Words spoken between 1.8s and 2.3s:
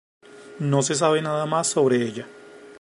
ella.